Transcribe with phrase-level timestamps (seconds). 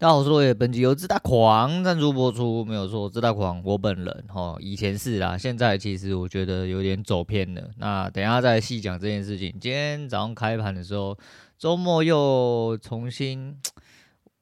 [0.00, 7.68] 大家好，我是落叶，本集由自大狂赞助播出，没有错，自大狂我本人哈，以前是啦，现在其实我觉得有点走偏了。
[7.78, 9.52] 那等下再细讲这件事情。
[9.60, 11.18] 今天早上开盘的时候，
[11.58, 13.56] 周末又重新。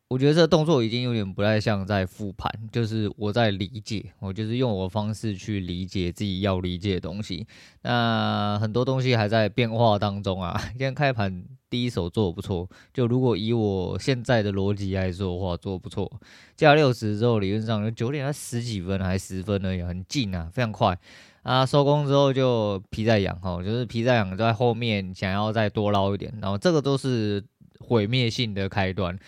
[0.09, 7.45] 我觉得这个动作已经有点不太像在复盘，就是我在理解，我就是用我的方式去理解自己要理解的东西。
[7.83, 10.57] 那很多东西还在变化当中啊。
[10.71, 16.09] 今天开盘第一手做不错，就如果以我现在的逻辑来说的话，做不错。
[16.55, 20.97] 加六十之后，理论上九点才十几分还十分而已，很近啊，非常快
[21.43, 21.67] 啊。
[21.67, 27.43] 收工之后就皮在痒哈，就是皮在痒在后面想要再多捞一点，然后这个都是
[27.81, 29.19] 毁灭性的开端。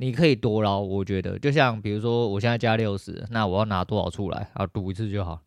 [0.00, 4.64] 你可以多捞，我觉得就像比如说，我现在加六十，那我要拿多少出来啊？
[4.66, 5.40] 赌一次就好，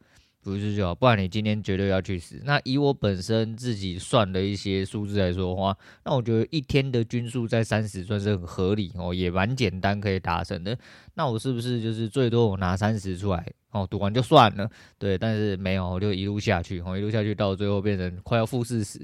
[0.43, 2.41] 赌一次就好，不然你今天绝对要去死。
[2.43, 10.77] 那以我本身自己算的一些数字来说的话，那我觉得一天的均数在三十算是很合理哦，也蛮简单可以达成的。
[11.13, 14.69] 那我是不是就是最多我拿三十出来哦，赌完就算了？
[14.99, 18.99] 对，但是没有，我就一路下去，哦，一路下去到最后变成快要负四十。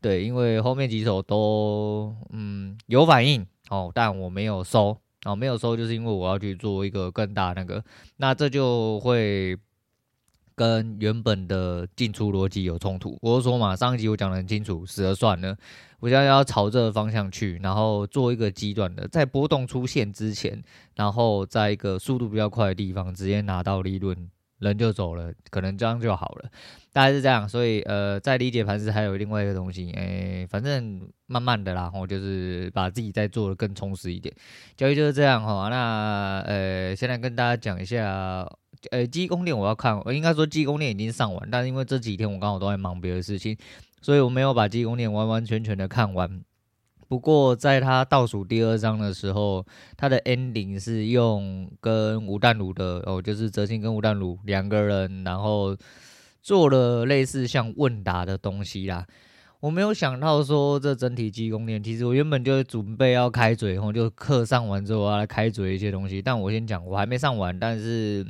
[0.00, 3.46] 对，因为后面几手都嗯有反应。
[3.70, 7.82] 哦，但我没有收，哦，没有收，就是因为我要去做一个更大那个，
[8.16, 9.56] 那这就会
[10.54, 13.18] 跟原本的进出逻辑有冲突。
[13.20, 15.56] 我就说嘛，上一集我讲得很清楚，死了算了，
[16.00, 20.62] 我现在要朝这个方向去，然后做一个极端的，在波动出现之前，
[20.94, 24.30] 然后在一个速度比较快的地方直接拿到利润。
[24.60, 26.50] 人就走了，可能这样就好了，
[26.98, 27.48] 大概是这样。
[27.48, 34.34] 所以呃，在理解盘势还有另外一个东西，哎、反正慢慢的啦，我就是把自己再做得更充实一点。
[34.76, 35.68] 交易就是这样哈。
[35.68, 38.44] 那呃，现在跟大家讲一下，
[38.90, 43.56] 呃，机攻链我要看，我应该说机攻链已经上完，但是因为这几天我刚好都在忙别的事情，
[44.02, 46.42] 所以我没有把机攻链完完全全的看完。
[47.06, 49.64] 不过，在他倒数第二章的时候，
[49.96, 55.74] 他的 ending 是用跟吴淡如的哦，就是哲青跟吴淡如两个人，然后
[56.48, 59.06] 做了类似像问答的东西啦。
[59.60, 66.22] 我没有想到说这整体机攻链，其实我原本就准备要开嘴，然后就课上完之后要开嘴一些东西。
[66.22, 68.26] 但我先讲，我还没上完，但是。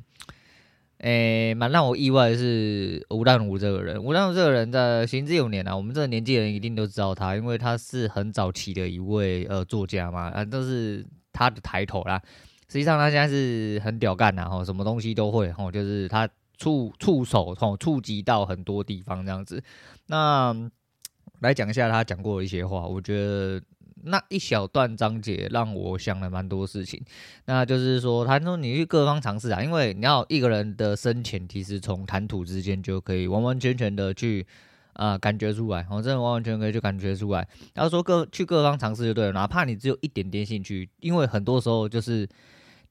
[1.01, 4.03] 诶，蛮让我意外的是吴淡如这个人。
[4.03, 12.21] 吴淡如这个人在行之有年啊，我们这个年纪的人一定都知道他，因为他是很早期的一位呃作家嘛，啊，都是他的抬头啦。
[12.67, 19.63] 实际上他现在是很屌干的，吼，什么东西都会，吼，就是他触触手，吼，触及到很多地方这样子。
[20.09, 20.55] 那
[21.41, 23.63] 来讲一下他讲过的一些话，我觉得。
[24.05, 27.05] 那一小段章节让我想了蛮多事情，
[27.47, 34.47] 那就是说，他说你去各方尝试啊，因为你要一个人的深浅，其实从谈吐之间就可以完完全全的去
[34.93, 37.49] 啊、感觉出来，我真的完完全全可以去感觉出来。
[37.75, 42.29] 然后说各去各方尝试就对了，哪怕你只有一点点兴趣，因为很多时候就是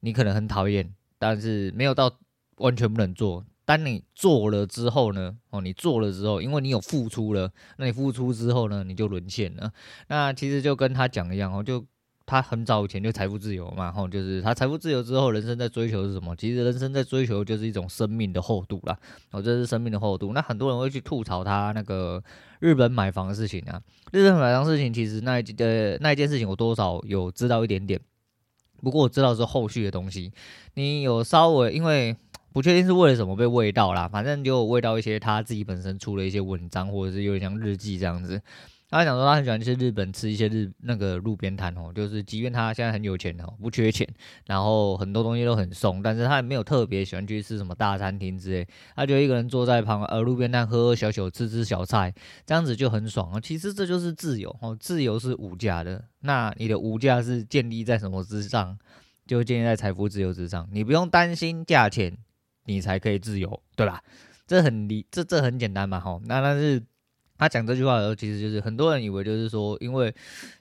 [0.02, 2.12] 你可能很讨厌，但是没有到
[2.58, 3.46] 完全不能做。
[3.68, 5.36] 当你做了之后呢？
[5.50, 9.70] 哦，你做了之后，因为你有付出了，那你付出之后呢，你就沦陷了。
[10.08, 11.86] 那其实就跟他讲一样哦，就
[12.26, 16.34] 他很早以前就财富自由嘛，吼，就是他财富自由之后，人生在追求是什么？
[16.38, 18.98] 其实人生在追求就是一种生命的厚度啦。
[19.32, 20.32] 哦，这是生命的厚度。
[20.32, 22.24] 那很多人会去吐槽他那个
[22.62, 23.82] 日本买房的事情啊，
[24.14, 28.00] 日本买房事情，其实那一呃那一件事情，我多少有知道一点点。
[28.82, 30.32] 不过我知道是后续的东西，
[30.76, 32.16] 你有稍微因为。
[32.58, 38.42] 不确定是为了什么被喂到啦，反正就喂到一些他自己本身出了一些文章，或者是有点像日记这样子。
[38.90, 44.08] 他讲说他很喜欢去日本吃一些日那个路边摊哦，就是即便他现在很有钱哦，不缺钱，
[44.48, 52.12] 然后很多东西都很松，但是他也没有特别喜欢去吃什么大餐厅之类，他就一个人坐在旁呃路边摊喝喝小酒，吃吃小菜，
[52.44, 53.40] 这样子就很爽啊。
[53.40, 56.04] 其实这就是自由哦，自由是无价的。
[56.22, 58.80] 那你的无价是建立在什么之上？
[59.28, 62.18] 就建立在财富自由之上，你不用担心价钱。
[62.68, 64.04] 你才可以自由，对吧？
[64.46, 66.22] 这很理，这这很简单嘛，吼。
[66.26, 66.82] 那但是
[67.38, 70.14] 他讲这句话的时候，其实就是很多人以为就是说，因为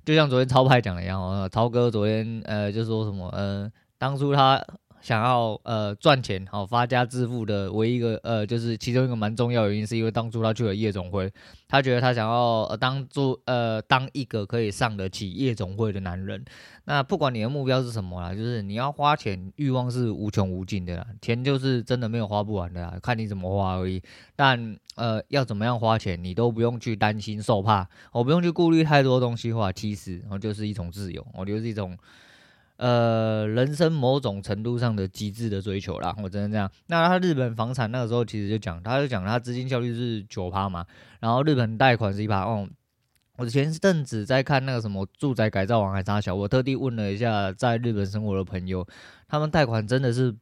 [0.05, 4.65] 就像昨天超派讲的一样，哦，超哥昨天呃就说什么，呃，当初他。
[5.07, 11.33] 想要呃赚钱好发家致富的唯一一个呃就是其中一个蛮重要原因，是因为当初他去了夜总会，
[11.69, 16.45] 他觉得他想要呃当做呃当一个可以上得起夜总会的男人。
[16.87, 24.03] 那不管你的目标是什么啦，就是你要花钱，欲望是无穷无尽的啦，钱就是真的没有花不完的啦，看你怎么花而已。
[24.35, 31.97] 但呃要怎么样花钱，你都不用去担心受怕，我不用去顾虑太多东西的话，其实我就是一种自由，我觉得是一种。
[32.77, 36.71] 呃，人生某种程度上的极致的追求啦，我真的这样。
[36.89, 40.85] 那他日本房产那个时候其实就讲，他就讲他资金效率是九趴嘛，
[41.21, 42.45] 然后日本贷款是一趴。
[42.45, 42.69] 哦，
[43.39, 48.87] 我前阵子在看那个什么住宅改造王还差小，我特地问了一下在日本生活的朋友，
[49.27, 50.35] 他们贷款真的是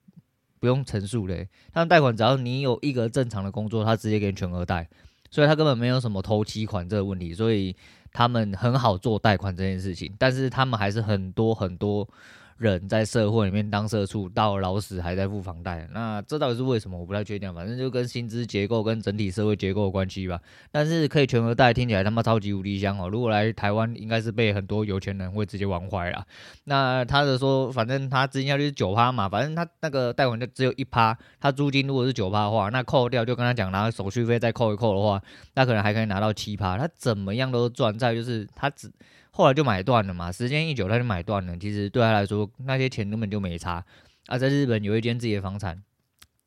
[0.58, 4.88] 不用陈述的，他们贷款只要你有一个正常的工作，他直接给你全额贷，
[5.30, 7.76] 所以他根本没有什么头期款这个问题，所以
[8.14, 12.08] 他们很好做贷款这件事情，但是他们还是很多很多。
[12.56, 16.98] 人在社会里面当社畜，到老死还在付房贷，那这到底是为什么？
[16.98, 20.40] 我不太确定，反正就跟薪资结构跟整体社会结构有关系吧。
[20.70, 23.08] 但是可以全额贷，听起来他妈超级无敌香哦！
[23.08, 26.24] 如果来台湾，应该是被很多有钱人会直接玩坏了。
[26.64, 35.20] 那他的说，反正他资金效率是九趴嘛，反正他那个贷款就只有一趴，他租金如果是九趴的话，那扣掉就跟他讲，然后手续费再扣一扣的话，
[35.54, 36.78] 那可能还可以拿到七趴。
[36.78, 38.90] 他怎么样都赚在就是他只。
[39.36, 41.56] 后来就买断了嘛，时间一久他就买断了。
[41.58, 43.84] 其实对他来说，那些钱根本就没差。
[44.26, 45.82] 啊，在日本有一间自己的房产，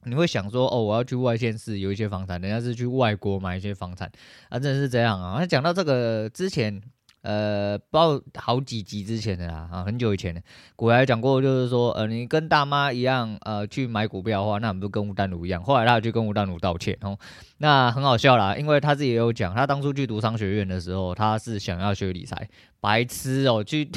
[0.05, 4.09] 你会想说，哦，我要去外县市有一些房产，人家是去外国买一些房产，
[4.49, 5.37] 啊，真的是这样啊。
[5.37, 6.81] 那讲到这个之前。
[7.27, 10.41] 呃，不知道好几集之前的啦，啊，很久以前的，
[10.77, 15.61] 古来讲过，就是说，呃，你跟大妈一样，呃，去买股票的话，那不就跟吴丹如一样？
[15.61, 17.19] 后来他去跟吴丹如道歉哦，
[17.57, 22.47] 那很好笑啦，因为他自己也有讲，他当初去读商学院的时候，他是想要学理财，
[22.79, 23.91] 白痴哦，去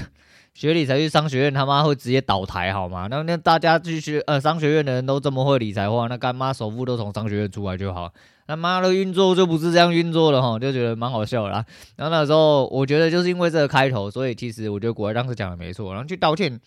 [0.54, 3.06] 学理财去商学院，他妈会直接倒台好吗？
[3.10, 8.12] 那那大家去学呃商学院的人都这么会理财的话，那干妈首富都从商学院出来就好。
[8.46, 11.64] 他妈的运作就不是这样运作的哈，就觉得蛮好笑的啦。
[11.96, 15.92] 然后那时候我觉得就是因为这个开头，所以其实我觉得国外当时讲的没错。
[15.94, 16.60] 然后去道歉，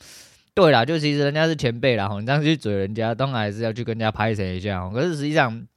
[0.55, 4.89] 对啦，就其实人家是前辈啦哈，你这样去嘴人家，当然还是要去跟人家拍谁一下。
[4.89, 5.67] 可是实际上，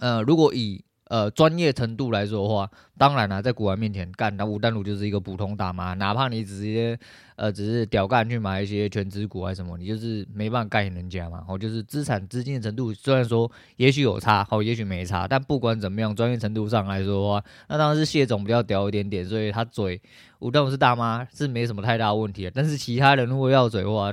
[0.00, 5.92] 呃，如果以呃，专业程度来说的话，当然了，在古玩面前干，那吴丹如就是一个普通大妈。
[5.92, 6.98] 哪怕你直接
[7.36, 11.44] 呃，只是屌干去买一些全值股还是什么，你就是没办法干人家嘛。
[11.46, 20.00] 哦，就是资产资金的程度，虽然说也许有差，哦，也许没差，但不管怎么样，专业程度上来说的话，那当然是谢总比较屌一点点，所以他嘴
[20.38, 22.50] 吴丹如是大妈是没什么太大问题的。
[22.54, 24.10] 但是其他人如果要嘴的话，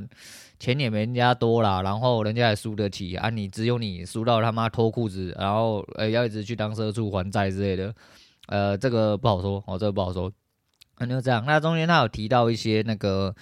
[0.59, 3.29] 钱也没人家多啦，然后人家也输得起啊！
[3.29, 7.95] 你只有你输到他妈脱裤子，然后呃、要一直去当社畜还债之类的，
[8.47, 10.29] 呃，这个不好说哦，这个不好说。
[10.97, 13.33] 那就这样，那中间他有提到一些那个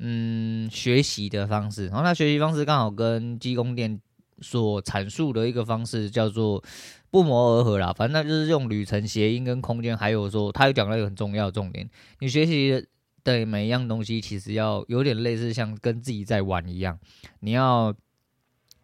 [0.00, 3.98] 嗯学习的方式，然后他学习方式刚好跟鸡公店
[4.42, 6.62] 所阐述的一个方式叫做
[7.10, 11.88] 不谋而合啦，反正就是用旅程谐音跟空间，还有说他有讲到一个很重要的重点，
[12.20, 12.86] 你学习。
[13.26, 16.96] 对每一样东西，其实要有点类似，像跟自己在玩一样，
[17.40, 17.92] 你要，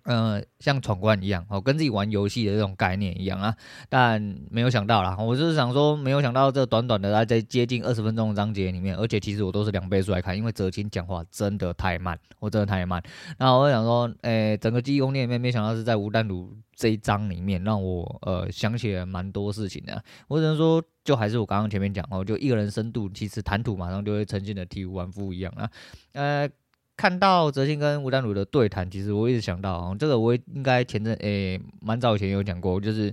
[0.04, 3.54] 呃，像闯关一样，哦，跟自己玩游戏的这种概念一样啊。
[3.88, 4.20] 但
[4.50, 13.02] 没有想到啦，我就是想说，没有想到这短短的在接近二十分钟的章节里面，而且其实我都是两倍速来看，因为泽清讲话真的太慢，我真的太慢。
[13.38, 20.02] 然后我想说，诶，整个记忆宫殿里面，没想到是在吴丹如这一章里面，让我呃想起了蛮多事情的。
[20.28, 20.82] 我只能说。
[21.04, 25.68] 就还是我刚刚前面讲哦，就一个人深度，其实谈吐马上就会呈现的体无完肤一样啊。
[26.12, 26.48] 呃，
[26.96, 33.12] 看到泽清跟吴丹如的对谈，其实我一直想到哦，这个我应该前阵诶蛮早以前有讲过，就是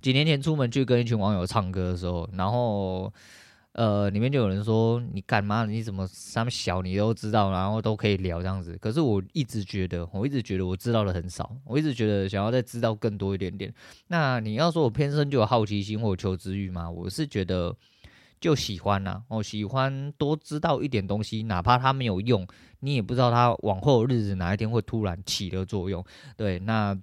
[0.00, 3.12] 几年前出门去跟一群网友唱歌的时候，然后。
[3.72, 5.64] 呃，里面就有人说你干嘛？
[5.64, 6.04] 你怎么
[6.34, 8.76] 这么小你都知道，然后都可以聊这样子。
[8.80, 13.72] 可是我一直觉得，我一直觉得我知道的很少，我一直觉得想要再知道更多一点点。
[14.08, 16.90] 那你要说我天生就有好奇心或有求知欲吗？
[16.90, 17.74] 我是觉得
[18.40, 22.46] 就喜欢呐、啊，我喜欢多知道一点东西，哪怕它没有用，
[22.80, 26.04] 你也不知道它往后日子哪一天会突然起的作用。
[26.36, 26.98] 对，那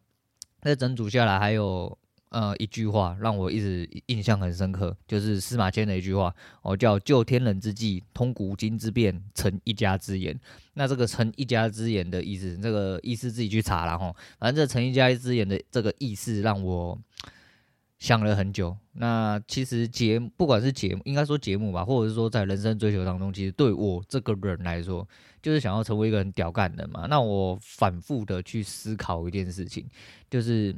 [0.63, 1.97] 那整组下来还有。
[2.29, 10.37] 呃，一句话让我一直印象很深刻，就是司马迁的一句话，哦，叫“就天人之际，通古今之变，成一家之言”。
[10.75, 14.13] 那这个“成一家之言”的意思，这个意思自己去查了哈。
[14.39, 16.99] 反正这“成一家之言”的这个意思让我
[17.99, 18.75] 想了很久。
[18.93, 25.07] 那其实节，不管是节目，应该说节目吧，或者是说在人生追求当中，其实对我这个人来说，
[25.41, 27.07] 就是想要成为一个很屌干的嘛。
[27.09, 29.85] 那我反复的去思考一件事情，
[30.29, 30.75] 就是。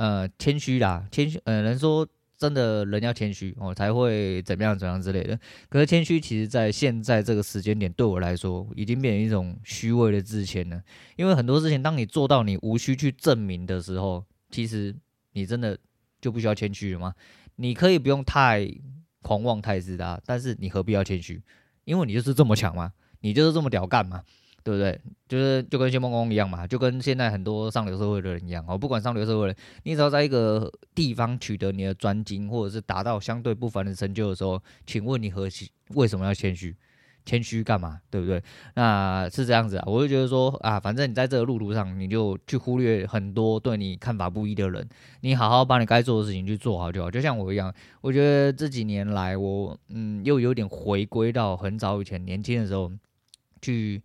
[0.00, 2.06] 呃，谦虚啦，谦虚，呃，人说
[2.36, 5.36] 真的，人要谦虚哦，才会怎么样怎么样之类的。
[5.68, 10.80] 可是谦虚，其实在现在这个时间点，对我来说，已经变成一种虚伪的自谦了。
[11.16, 14.94] 因为很多事情，当你做到你无需去证明的时候，其实
[15.32, 15.76] 你真的
[16.20, 17.14] 就不需要谦虚了吗？
[17.56, 18.68] 你可以不用太
[19.22, 21.42] 狂妄、太自大，但是你何必要谦虚？
[21.84, 24.22] 因为你就是这么强嘛，你就是这么屌干嘛？
[24.64, 25.00] 对不对？
[25.26, 28.76] 就是就跟谢孟恭一样嘛，就跟现在很多上流社会的人一样哦。
[28.76, 36.76] 不管上流社会人，你只要在一个地方取得你的专精，或者是达到相对不凡的成就的时候，请问你何其为什么要谦虚？
[37.28, 38.00] 谦虚干嘛？
[38.10, 38.42] 对不对？
[38.74, 44.88] 那是这样子啊，我就觉得说啊，反正你在这个路途上，你就去忽略很多对你看法不一的人，
[45.20, 47.10] 你好好把你该做的事情去做好就好。
[47.10, 52.90] 就像我一样，我觉得这几年来我，嗯又有点回归到很早以前年轻的时候
[53.60, 54.00] 去。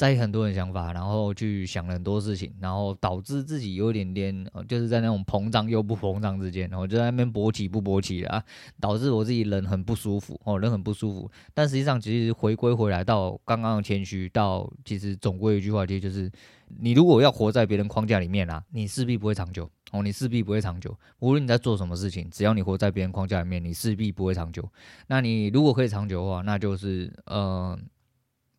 [0.00, 8.42] 在意很多人想法，然后去想了很多事情，然后导致自己有一点点，就是在那种膨胀又不膨胀之间，然后就在那边勃起不勃起啊，
[8.80, 11.30] 导致我自己人很不舒服哦，人很不舒服。
[11.52, 16.32] 但实际上，其实回归回来到刚刚的谦虚，到其实总归一句话，其实就是
[16.78, 20.98] 你如果要活在别人框架里面啊，你势必不会长久哦，你势必不会长久。
[21.18, 24.66] 无论你在做什么事情，只要你活在别人框架里面，你势必不会长久。
[25.08, 27.78] 那你如果可以长久的话，那就是呃。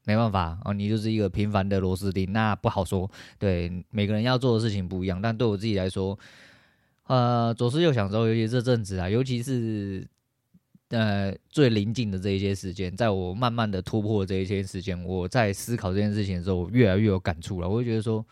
[0.05, 3.09] 没办法哦，你就是一个平凡的螺丝钉，那不好说。
[3.37, 6.17] 对，每个人要做的事情不一样，但对我自己来说，
[7.07, 10.07] 呃，左思右想之后，尤其这阵子啊，尤其是
[10.89, 17.69] 呃最临近的这一些时间，在我慢慢的突破这一些时间，我在思考这件事情的时候，我越来越有感触了。
[17.69, 18.25] 我会觉得说。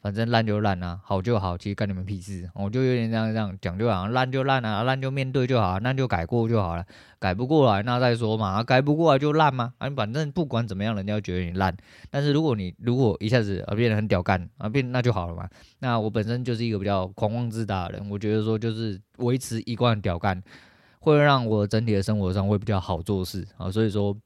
[0.00, 2.48] 反正烂就烂啊，好就好，其实干你们屁事。
[2.54, 6.86] 我就有点这样这样讲，就好烂就烂啊，烂就面对就好，烂就改过就好了，
[7.18, 9.74] 改不过来那再说嘛，改不过来就烂嘛。
[9.78, 11.76] 啊，反正不管怎么样，人家觉得你烂。
[12.10, 15.48] 但是如果你如果一下子啊变得很屌干啊变那就好了嘛。
[15.80, 20.40] 那我本身就是一个比较狂妄自大的人，我觉得说就是维持一贯屌干，
[21.00, 23.68] 会让我整体的生活上会比较好做事啊。
[23.68, 24.16] 所以说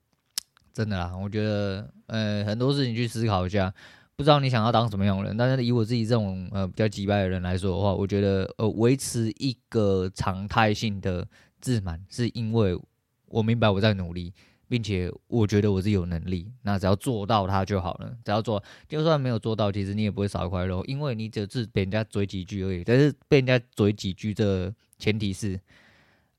[0.74, 3.72] 真的啦，我觉得呃很多事情去思考一下。
[4.14, 11.26] 不知道你想要当什么样的人，但是以我自己这种呃比较机掰的人来说的话，我觉得呃维持一个常态性的
[11.60, 12.78] 自满，是因为
[13.26, 14.32] 我明白我在努力，
[14.68, 18.14] 并且我觉得我是有能力，那只要做到它就好了。
[18.24, 22.84] 只要做，就算没有做到，其实你也不会少一块肉，因为你只是被人家嘴几句而已。
[22.84, 25.58] 但是被人家嘴几句的前提是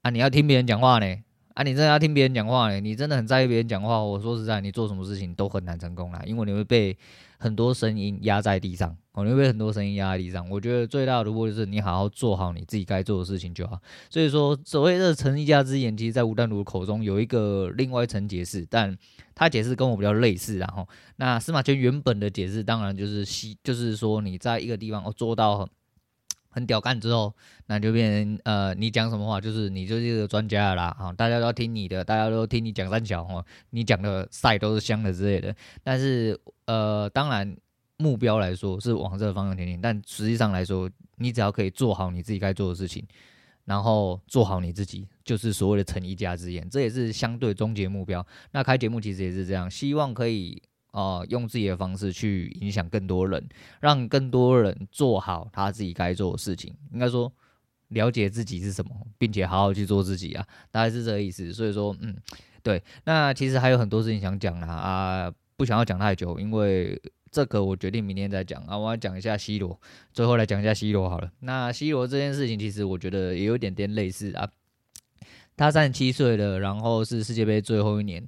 [0.04, 1.18] 啊，你要听别人讲话呢。
[1.54, 2.80] 啊，你真的要听别人讲话呢？
[2.80, 4.04] 你真的很在意别人讲话。
[4.04, 6.98] 我说实在，你做什么事情都很难成功啦，因为你会被
[7.38, 8.98] 很多声音压在地上。
[9.12, 10.50] 哦，你会被很多声音压在地上。
[10.50, 13.80] 我觉得最大的突破就是你好好做好你自己该做的事情就好。
[14.10, 18.98] 所以说，所谓的成一家之言，其实在吴丹如口中有一个另外一层解释，但
[19.36, 20.58] 他解释跟我比较类似。
[20.58, 25.68] 然后，那司马迁原本的解释当然就是西，就是说你在一个地方哦做到很。
[26.54, 27.34] 很屌干之后，
[27.66, 35.54] 那就变成呃，你讲什么话，就是你就是一个专家了啦，哈，大家都要听你的，大家都听你讲三小哈，你讲的赛都是香的之类的。
[35.84, 37.58] 但是呃，当然
[37.98, 43.04] 目标来说是往这个方向前进，但实际上来说，你只要可以做好你自己该做的事情，
[43.66, 48.26] 然后做好你自己，就是所谓的成一家之言，这也是相对终极目标。
[48.52, 50.62] 那开节目其实也是这样，希望可以。
[50.94, 53.44] 啊、用自己的方式去影响更多人，
[53.82, 56.72] 让更多人做好他自己该做的事情。
[56.94, 57.34] 应该说，
[57.88, 61.52] 了解自己是什么，并且好好去做自己啊，大概是这个意思。
[61.52, 62.16] 所以说，嗯，
[62.62, 62.82] 对。
[63.06, 68.78] 那其实还有很多事情想讲啦，啊，不想要讲太久，因为这个我决定明天再讲啊。
[68.78, 69.82] 我要讲一下 C 罗，
[70.14, 71.32] 最后来讲一下 C 罗好了。
[71.40, 74.48] 那 C 罗这件事情，其实我觉得也有点点类似啊。
[75.58, 78.24] 他三十七岁了，然后是世界杯最后一年。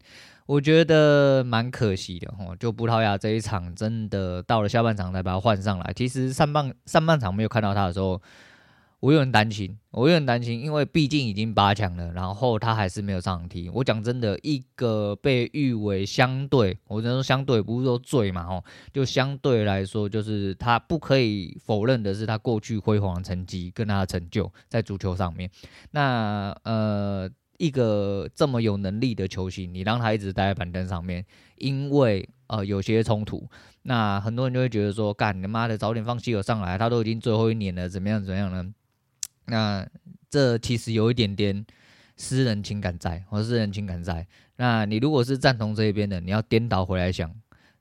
[0.45, 5.91] 我觉得蛮可惜的哈，就葡萄牙这一场真的到了下半场才把他换上来。
[5.95, 8.21] 其实上半上半场没有看到他的时候，
[8.99, 13.67] 我有点担心，我有点担心，因为毕竟已经八强了，然后他还是没有上场踢。
[13.71, 25.49] 我讲真的，一个被誉为相对，我只能说相对，不是说最嘛吼，就相对来说，就是他不可以否认的是他过去辉煌的成绩跟他的成就在足球上面。
[25.89, 27.27] 那呃。
[27.57, 31.25] 一个这么有能力的球星，你让他一直待在板凳上面，
[31.57, 33.47] 因为呃有些冲突，
[33.83, 38.73] 那很多人就会觉得说，干你妈的，早点放 C 罗上来，他都已经最后一年了，怎么样怎么样呢？
[39.45, 39.87] 那
[40.29, 41.65] 这其实有一点点
[42.17, 44.27] 私人情感在，或私人情感在。
[44.57, 47.33] 那你如果是赞同这一边的，你要颠倒回来想。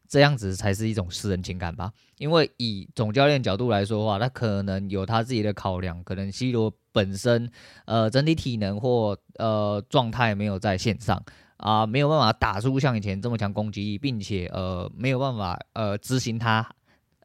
[0.07, 7.51] 这样子才是一种私人情感吧，因为以总教练角度来说的话，他可能有他自己的考量，可能 C 罗本身
[7.85, 11.23] 呃整体体能或呃状态没有在线上
[11.57, 16.69] 啊、没有办法打出像以前这么强攻击力，并且呃没有办法呃执行他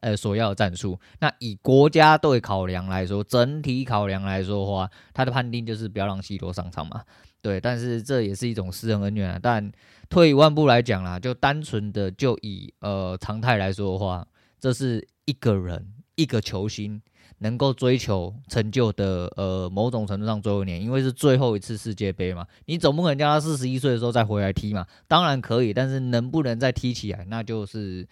[0.00, 0.98] 呃所要的战术。
[1.18, 7.02] 那以国家队考量来说，整体考量来说的话，他的判定就是不要让 C 罗上场嘛。
[7.42, 9.38] 对，但是这也是一种私人恩怨啊。
[9.42, 9.70] 但
[10.08, 14.26] 退一万步来讲啦，就单纯的就以呃常态来说的话，
[14.58, 17.02] 这是一个人一个球星
[17.42, 22.46] 能够追求成就的呃某种程度上最后一年，因为是最后一次世界杯嘛。
[22.66, 24.86] 你总不可能叫他四十一岁的时候再回来踢嘛？
[25.08, 28.06] 当然可以，但是能不能再踢起来，那就是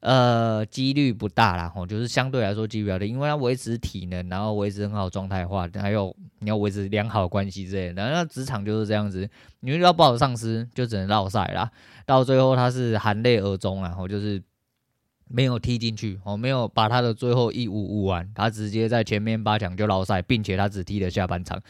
[0.00, 9.28] 呃，几率不大啦，吼，就是相对来说几率比较低，因为他维持体能，然后维持很好状态的话，还有你要维持良好关系之类的，那职场就是这样子，
[9.60, 11.70] 你遇到不好的上司，就只能落赛啦，
[12.04, 14.42] 到最后他是含泪而终，然后就是。
[15.28, 21.62] 没有踢进去，哦，没有把他的最后一五五完，他直接在前面八强就落赛，并且他只踢了下半场。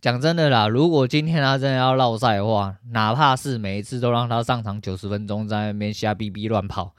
[0.00, 6.94] 讲真的啦，如果今天他真的要落赛的话，哪怕是每一次都让他上场九十分钟，在那边瞎逼逼乱跑，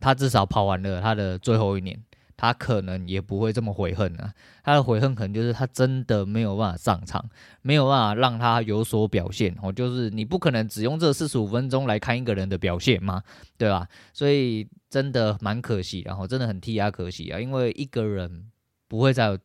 [0.00, 2.02] 他至少跑完了他的最后一年。
[2.36, 7.24] 他可能也不会这么悔恨啊，他的悔恨可能就是他真的没有办法上场，
[7.62, 13.22] 没有办法让他有所表现哦，就是你不可能只用这四十五分钟来看一个人的表现嘛，
[13.56, 13.88] 对吧？
[14.12, 18.50] 所以真的蛮可惜，然后真的很替他可惜啊，因为一个人
[18.88, 19.38] 不会再有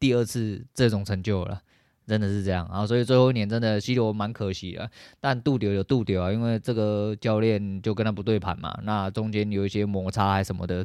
[0.00, 1.60] 第二次这种成就了，
[2.08, 10.84] 真的是这样啊，所以最后一年真的 C 罗蛮可惜的，但杜丢有杜丢啊，因为这个教练就跟他不对盘嘛，那中间有一些摩擦还什么的。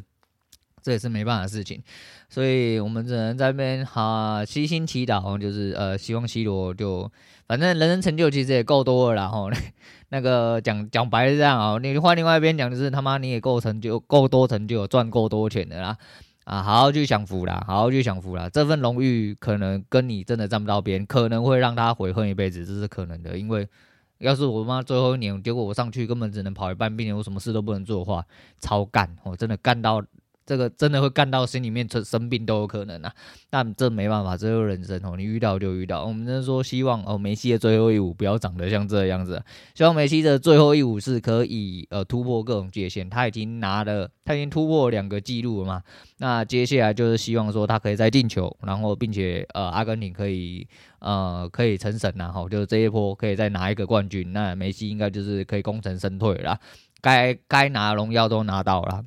[0.88, 1.82] 这也是没办法的事情，
[2.30, 7.12] 所以我们只能在那边哈悉心祈祷，就是呃，希望 C 罗就
[7.46, 9.50] 反正人生成就其实也够多了，然后
[10.08, 15.98] 那个讲讲白是这样啊，你换另外一边讲就是他妈你也够成就够多成就赚够多钱的啦。
[16.44, 23.68] 啊，好好去享福啦，好好去享福啦，这份荣誉可能跟你真的沾不到边，可能会让他悔恨一辈子，这是可能的，因为
[24.16, 28.24] 要是我妈最后一年，结果我上去根本只能跑一半，并且我什么事都不能做的话，
[28.58, 30.02] 超干，我真的干到。
[30.48, 33.12] 这个真的会干到心里面生生病都有可能啊，
[33.50, 35.12] 但这没办法，这就人生哦。
[35.14, 36.06] 你遇到就遇到。
[36.06, 39.44] 我们真说希望哦，梅西的最后一舞不要长得像这样子。
[39.74, 43.10] 希望梅西的最后一舞是可以呃突破各种界限。
[43.10, 45.82] 他已经拿了，他已经突破两个纪录了嘛。
[46.16, 50.66] 那接下来就是希望说他可以再进球，然后并且呃阿根廷可以
[51.00, 54.32] 呃可以成神然后就是这一波可以再拿一个冠军。
[54.32, 56.58] 那梅西应该就是可以功成身退了，
[57.02, 59.04] 该该拿荣耀都拿到了。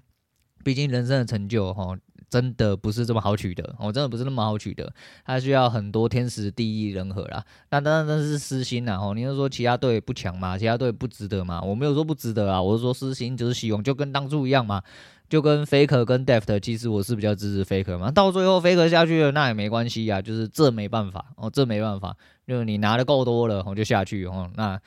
[0.64, 1.98] 毕竟人生的成就，哈，
[2.30, 4.92] 真的不是这么好取得，哦，真的不是那么好取得，
[5.26, 7.44] 他需要很多天时地利人和啦。
[7.70, 10.58] 那当然这是私心啦，哦，你是说其他队不强吗？
[10.58, 11.62] 其他队不值得吗？
[11.62, 14.82] 我没有说不值得啊，我是说私心就是希望，就跟当初一样嘛。
[15.32, 18.12] 就跟 Faker 跟 Deft，其实我是比较支持 Faker 嘛。
[18.12, 22.14] 到最后 Faker 下去了，那也没关系呀，就是这没办法哦，这没办法，
[22.46, 24.78] 就是你拿的够多了，我就下去哦，那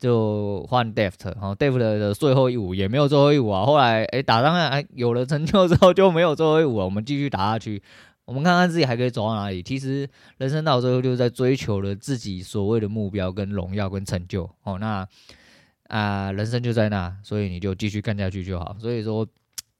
[0.00, 3.64] 就换 Deft 哦，Deft 的最后一舞也没有最后一舞啊。
[3.64, 7.80] 后来哎、打上来哎，有了成就之后就没有最后一舞了，我们继续打下去，
[8.24, 9.62] 我们看看自己还可以走到哪里。
[9.62, 14.78] 其实人生到最后就是在追求了自己所谓的目标跟荣耀跟成就哦。
[14.80, 15.06] 那
[15.86, 18.74] 啊、人生就在那，所以你就继续干下去就好。
[18.80, 19.24] 所以说。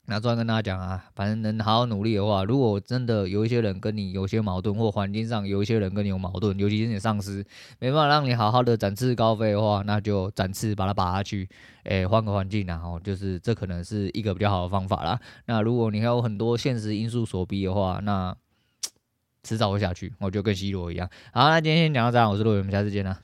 [0.07, 7.45] 那专跟大家讲啊，反正能好好努力的话，如果真的有一些人跟你有些矛盾，或环境上有一些人跟你有矛盾，尤其是你上司
[7.79, 11.49] 没办法让你好好的展翅高飞的话，那就展翅把它拔下去，
[11.85, 15.19] 诶，换个环境，然后就是这可能是一个比较好的方法啦。
[15.47, 18.37] 那如果你还有很多现实因素所逼的话，那
[19.45, 21.09] 迟早会下去，我就跟 C 罗一样。
[21.33, 23.19] 好，那今天先讲到这，我是陆伟，我们下次见啦。